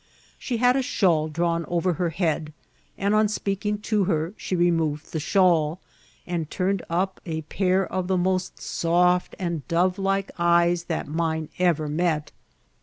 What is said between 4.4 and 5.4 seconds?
removed the